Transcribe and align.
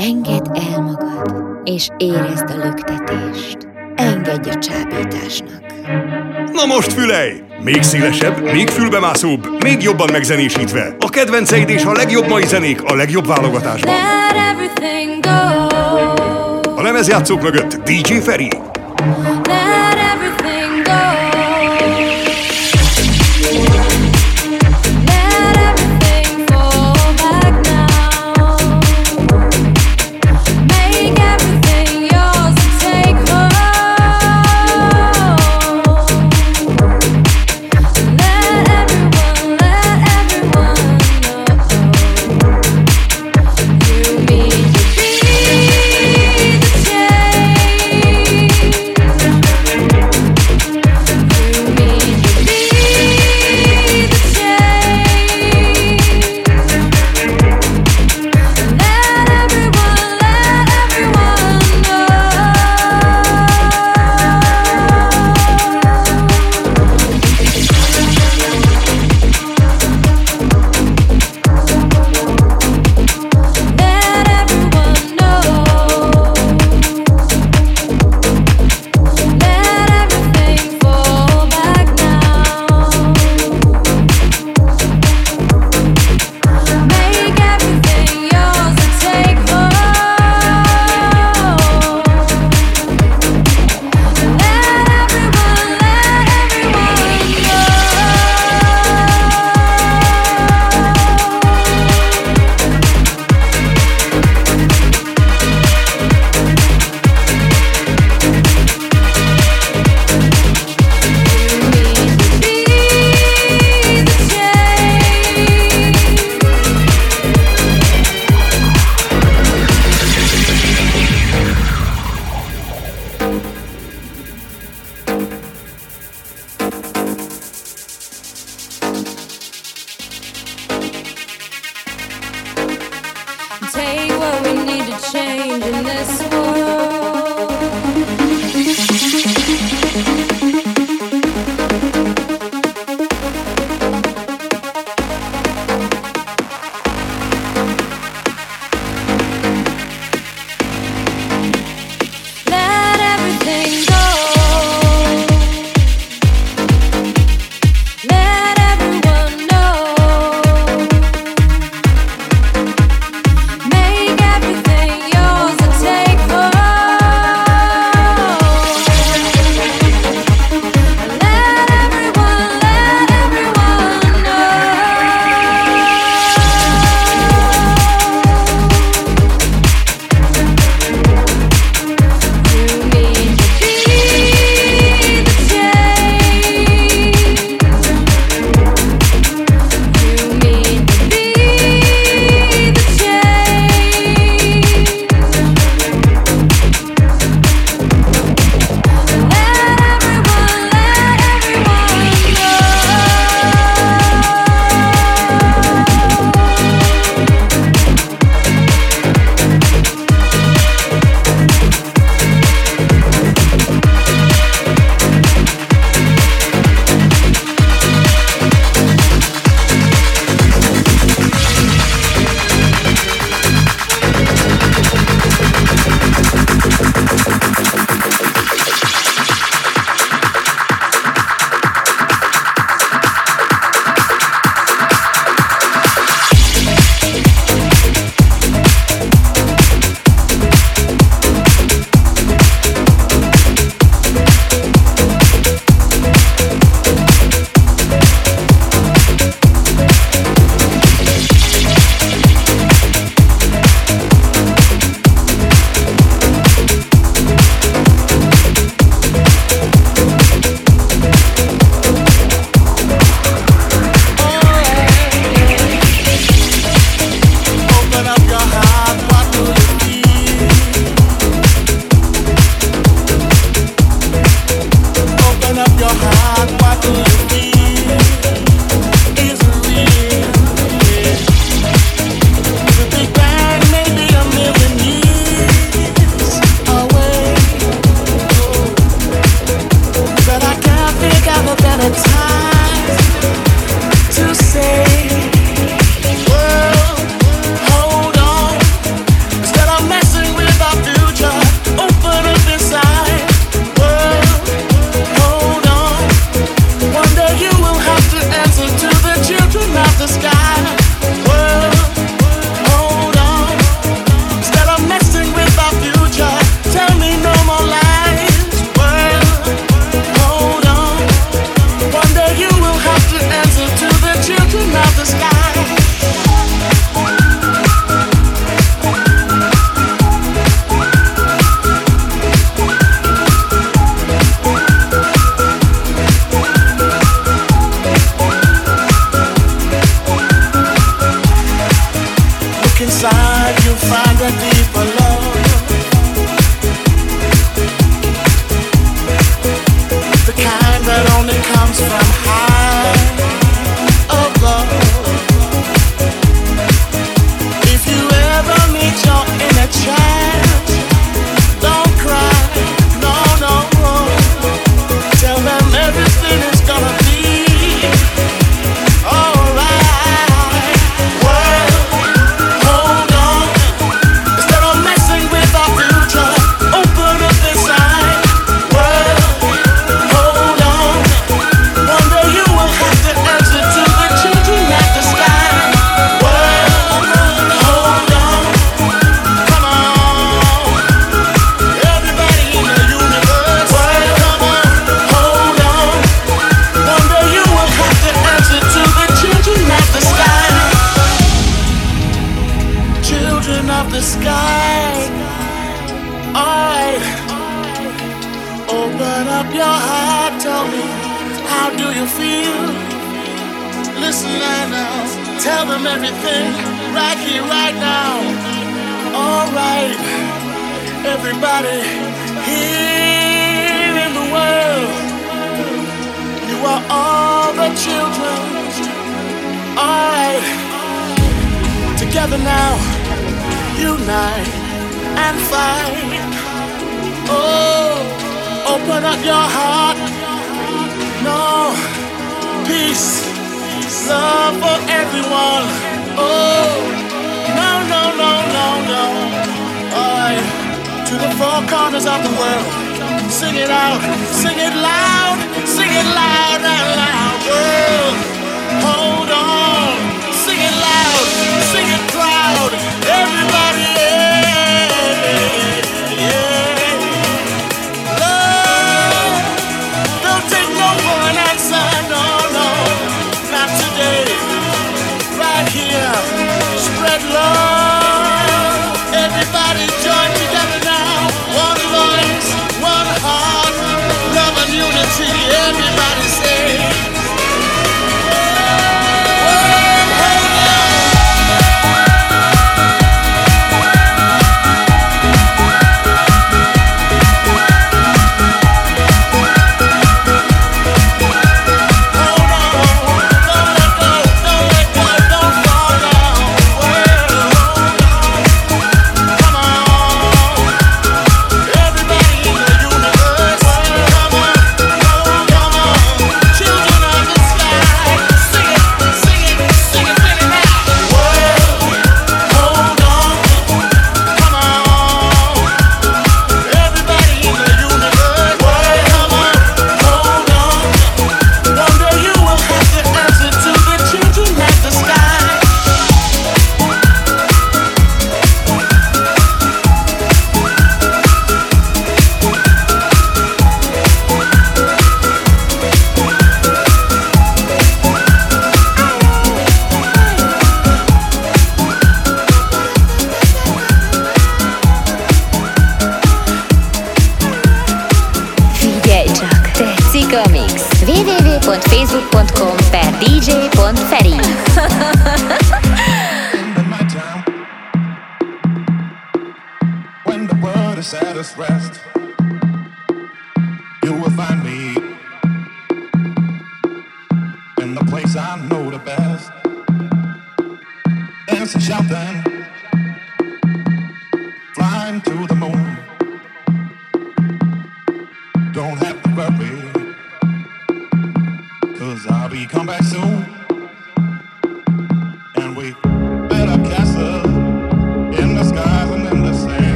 Engedd 0.00 0.44
el 0.54 0.80
magad, 0.80 1.60
és 1.64 1.88
érezd 1.96 2.44
a 2.50 2.56
löktetést. 2.56 3.56
Engedj 3.94 4.48
a 4.48 4.58
csábításnak. 4.58 5.62
Na 6.52 6.66
most 6.66 6.92
fülej! 6.92 7.44
Még 7.64 7.82
szélesebb, 7.82 8.42
még 8.52 8.68
fülbemászóbb, 8.68 9.62
még 9.62 9.82
jobban 9.82 10.08
megzenésítve. 10.12 10.96
A 10.98 11.08
kedvenceid 11.08 11.68
és 11.68 11.84
a 11.84 11.92
legjobb 11.92 12.28
mai 12.28 12.46
zenék 12.46 12.82
a 12.82 12.94
legjobb 12.94 13.26
válogatásban. 13.26 13.94
A 16.76 16.82
lemezjátszók 16.82 17.42
mögött 17.42 17.74
DJ 17.84 18.14
Feri. 18.14 18.50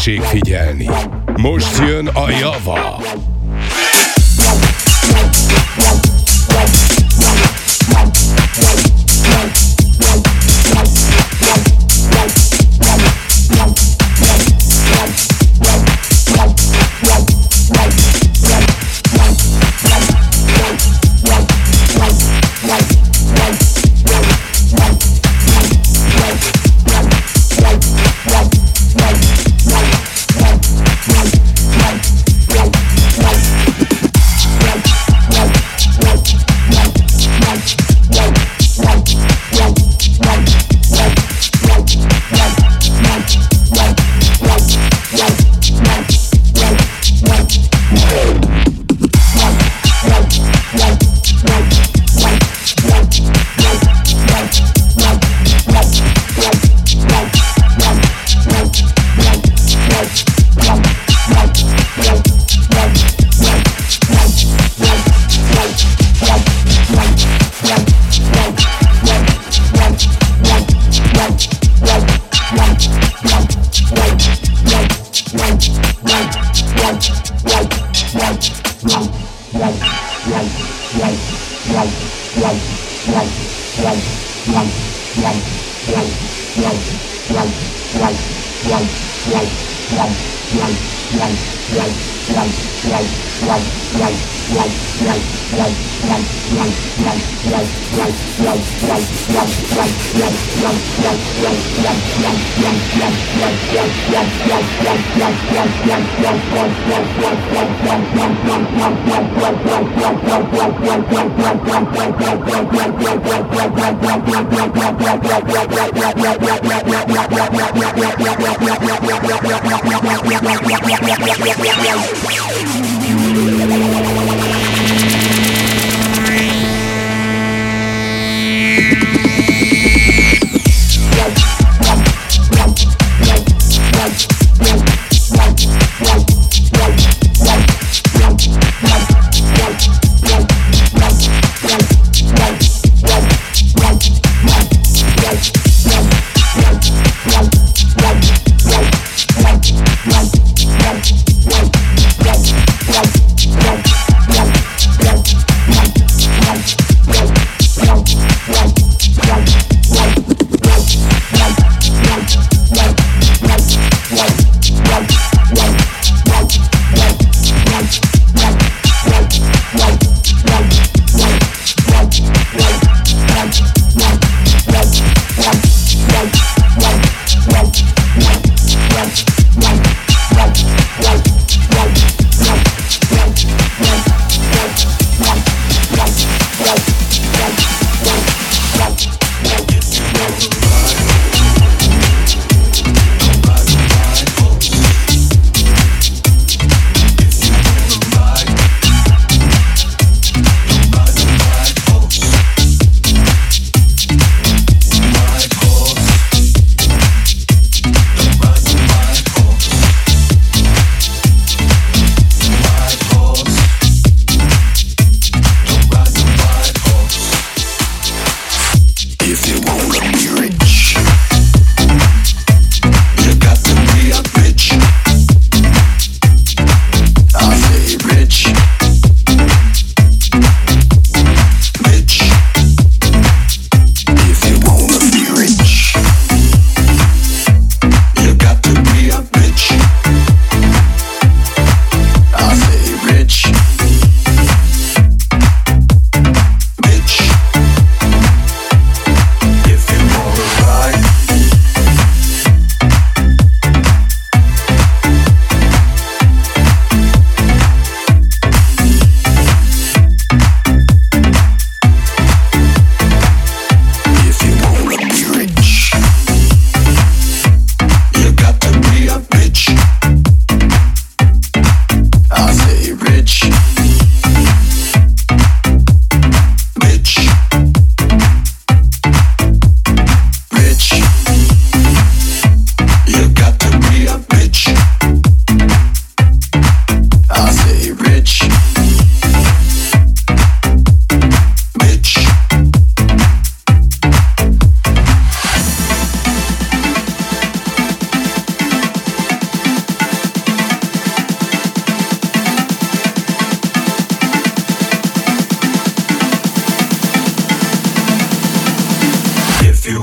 Tessék 0.00 0.22
figyelni, 0.22 0.88
most 1.36 1.78
jön 1.78 2.06
a 2.06 2.30
java. 2.30 3.00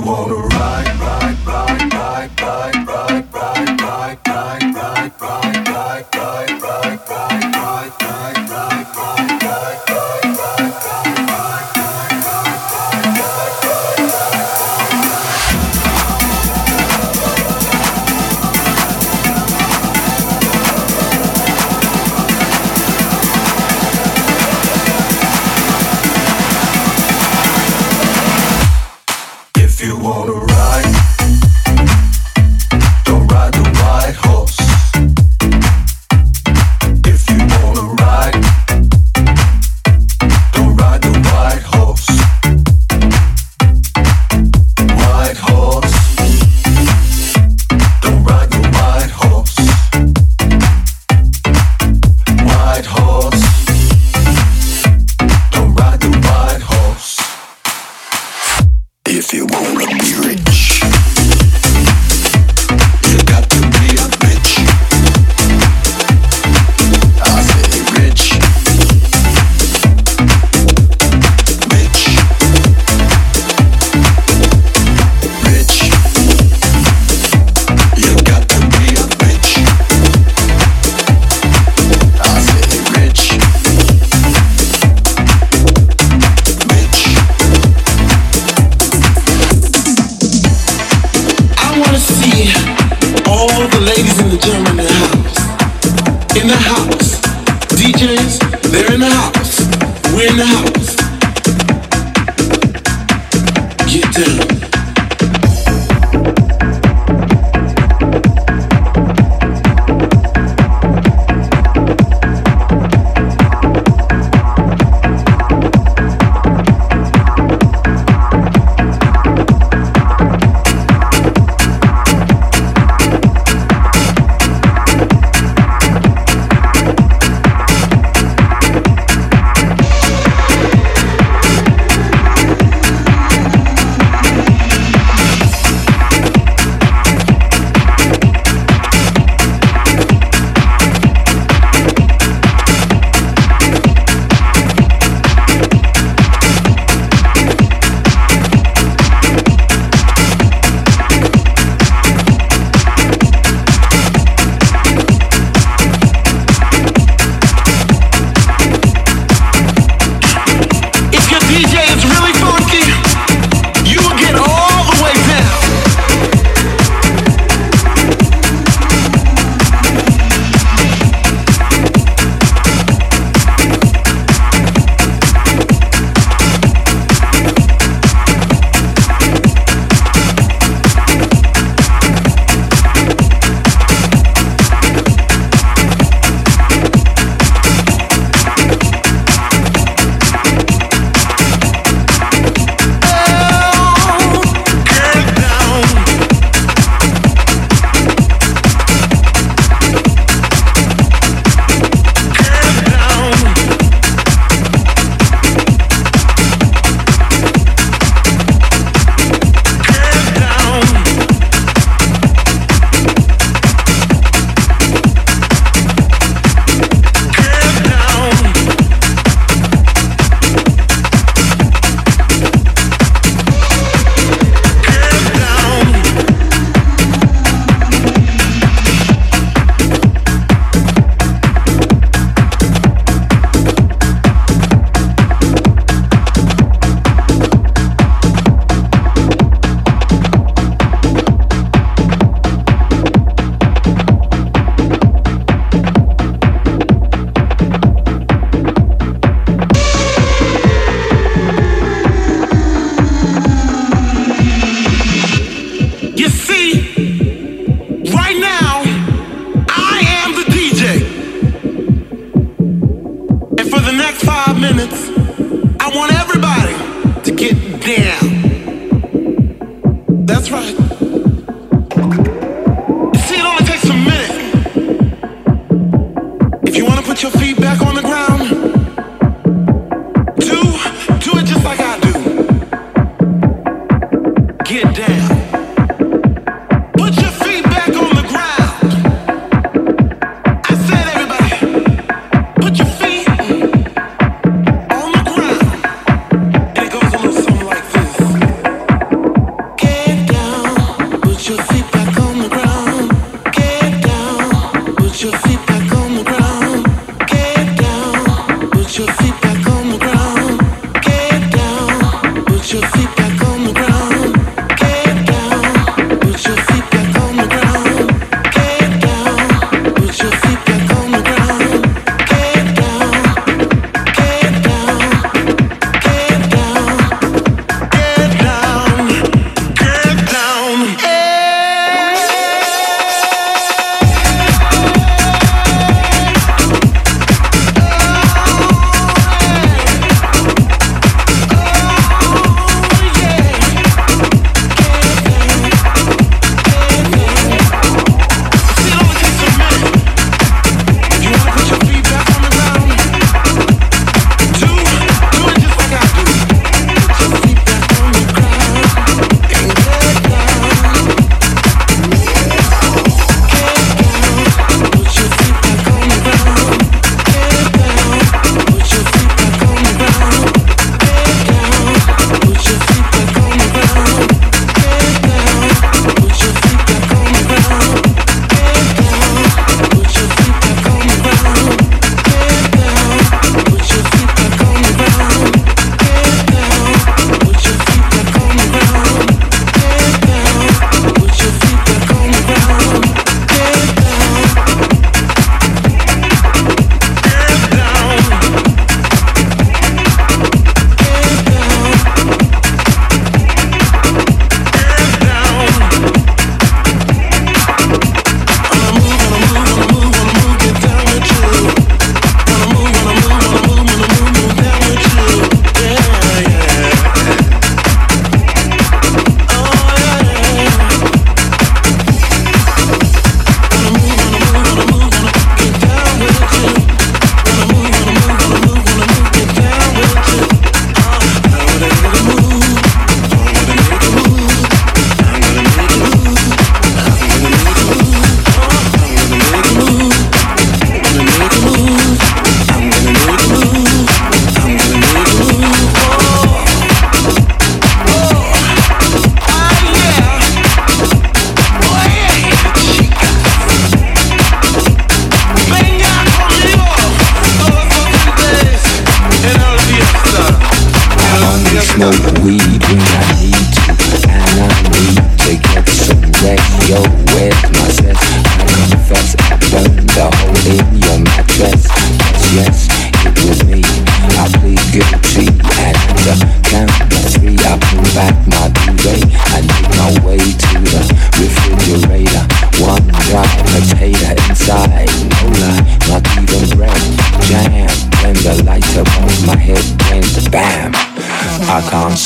wanna 0.08 0.36
ride, 0.36 1.00
ride. 1.02 1.17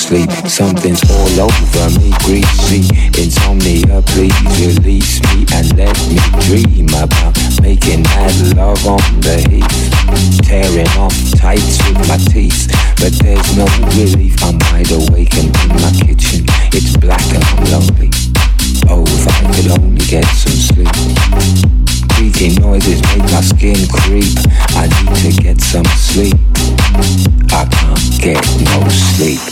sleep. 0.01 0.29
Something's 0.49 1.03
all 1.11 1.45
over 1.45 1.87
me, 2.01 2.09
greasy. 2.25 2.81
Insomnia, 3.21 4.01
please 4.09 4.33
release 4.57 5.21
me 5.29 5.45
and 5.53 5.77
let 5.77 5.93
me 6.09 6.17
dream 6.49 6.89
about 6.89 7.37
making 7.61 8.03
that 8.09 8.33
love 8.57 8.81
on 8.87 9.03
the 9.21 9.37
heath. 9.45 10.41
Tearing 10.41 10.89
off 10.97 11.13
tights 11.37 11.77
with 11.85 12.01
my 12.09 12.17
teeth, 12.17 12.73
but 12.97 13.13
there's 13.21 13.49
no 13.55 13.65
relief. 13.93 14.41
I'm 14.41 14.57
wide 14.73 14.89
awake 14.89 15.37
and 15.37 15.53
in 15.53 15.69
my 15.77 15.93
kitchen. 15.93 16.49
It's 16.73 16.97
black 16.97 17.21
and 17.29 17.43
I'm 17.45 17.61
lonely. 17.69 18.09
Oh, 18.89 19.05
if 19.05 19.27
I 19.29 19.37
could 19.53 19.69
only 19.77 20.05
get 20.09 20.25
some 20.25 20.57
sleep. 20.57 20.95
Creaking 22.17 22.57
noises 22.61 23.01
make 23.13 23.25
my 23.29 23.41
skin 23.45 23.77
creep. 24.01 24.33
I 24.73 24.89
need 24.89 25.13
to 25.29 25.41
get 25.41 25.61
some 25.61 25.85
sleep. 25.93 26.35
I 27.53 27.69
can't 27.69 28.21
get 28.21 28.41
no 28.65 28.89
sleep. 28.89 29.50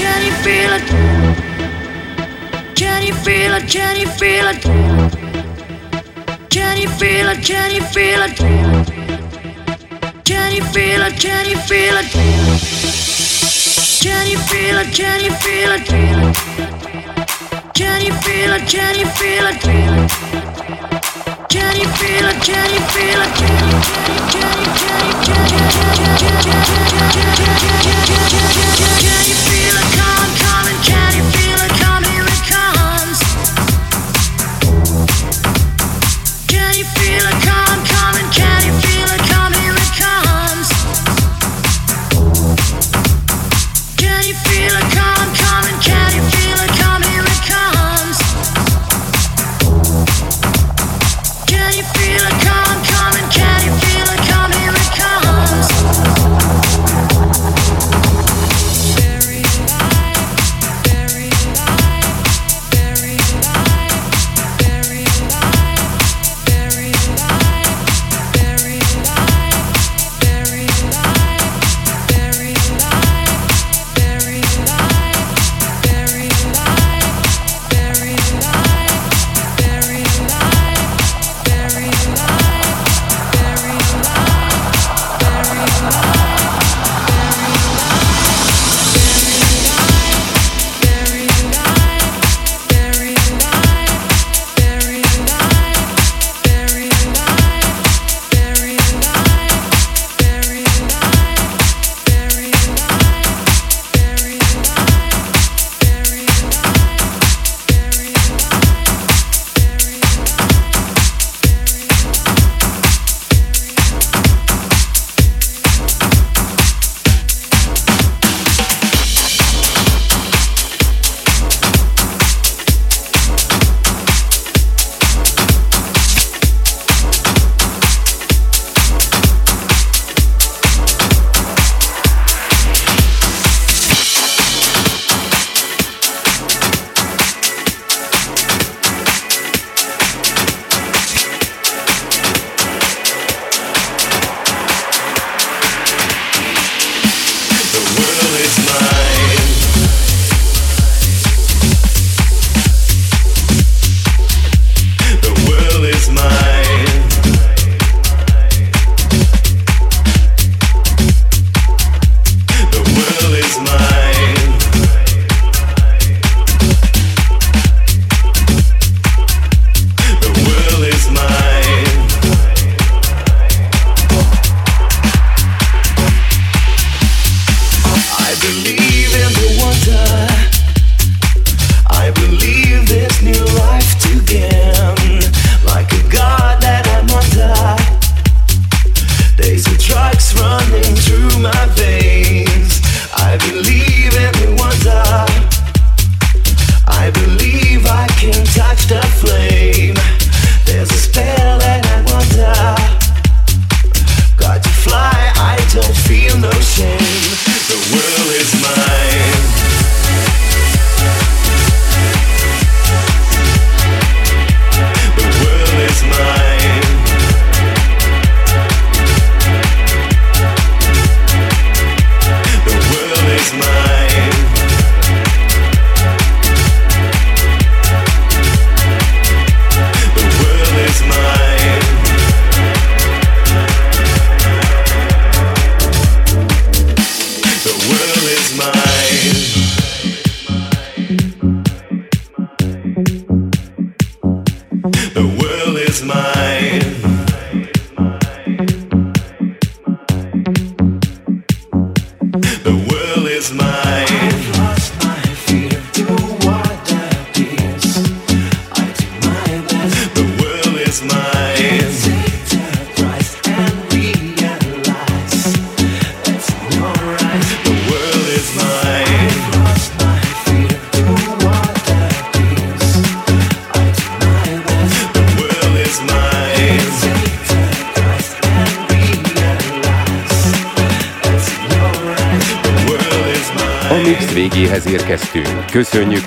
Can 0.00 0.24
you 0.24 0.32
feel 0.44 0.72
it? 0.72 0.82
Can 2.74 3.02
you 3.06 3.12
feel 3.12 3.52
it? 3.52 3.68
Can 3.68 3.96
you 4.00 4.06
feel 4.06 4.48
it? 4.48 4.62
Can 6.48 6.78
you 6.78 6.88
feel 6.88 7.28
it? 7.28 7.44
Can 7.44 7.70
you 7.70 7.82
feel 7.82 8.22
it? 8.22 8.34
Can 10.24 10.54
you 10.54 10.62
feel 10.72 11.02
it? 11.02 11.10
Can 11.12 11.44
you 11.44 11.58
feel 11.66 11.96
it? 11.98 12.10
Can 14.00 14.26
you 14.30 14.38
feel 14.38 14.78
it? 14.78 14.94
Can 14.94 15.20
you 15.20 15.32
feel 15.42 15.72
it? 15.72 15.84
Can 17.74 18.04
you 18.06 18.14
feel 18.16 18.56
it? 18.56 18.56
Can 18.56 18.56
you 18.56 18.56
feel 18.56 18.56
it? 18.56 18.70
Can 18.70 18.96
you 18.96 19.06
feel 19.06 19.46
it? 19.46 19.60
Can 19.60 19.84
you 21.76 22.00
feel 22.00 22.26
it? 22.26 22.46
Can 22.48 22.70
you 22.72 22.80
feel 22.88 23.20
it? 23.20 23.34
Can 23.34 23.36
you 23.36 23.36
feel 29.36 29.50
it? 29.54 29.59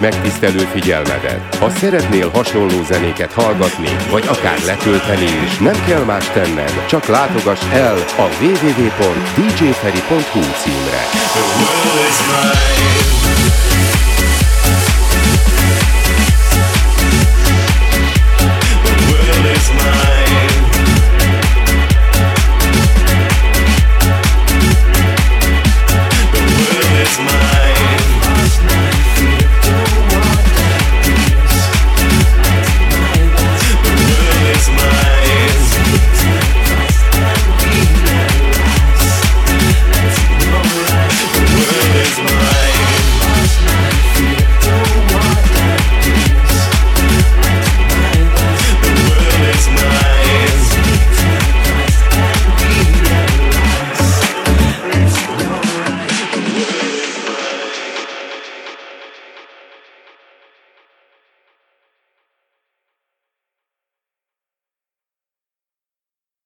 Megtisztelő 0.04 0.58
figyelmedet. 0.58 1.56
Ha 1.56 1.70
szeretnél 1.70 2.30
hasonló 2.30 2.84
zenéket 2.84 3.34
hallgatni, 3.34 3.96
vagy 4.12 4.28
akár 4.28 4.60
letölteni 4.66 5.26
is, 5.46 5.58
nem 5.58 5.86
kell 5.88 6.04
más 6.04 6.30
tenned, 6.30 6.86
csak 6.88 7.06
látogass 7.06 7.62
el 7.72 7.98
a 8.18 8.28
www.djferi.hu 8.42 10.42
címre. 10.62 11.02
The 11.34 11.42
world 11.60 11.98
is 12.10 12.18
mine. 12.28 13.53